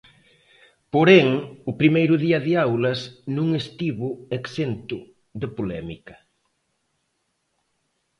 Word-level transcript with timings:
Porén, 0.93 1.27
o 1.71 1.73
primeiro 1.81 2.15
día 2.25 2.39
de 2.45 2.51
aulas 2.65 2.99
non 3.37 3.47
estivo 3.61 4.09
exento 4.37 4.97
de 5.41 5.47
polémica. 5.57 6.15